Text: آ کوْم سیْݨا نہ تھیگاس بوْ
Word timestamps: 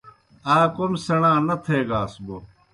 آ 0.55 0.57
کوْم 0.75 0.91
سیْݨا 1.05 1.31
نہ 1.47 1.55
تھیگاس 1.63 2.13
بوْ 2.25 2.37